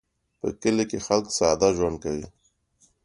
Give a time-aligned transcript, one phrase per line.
[0.39, 2.25] په کلي کې خلک ساده ژوند کوي